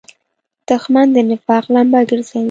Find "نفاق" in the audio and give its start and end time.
1.29-1.65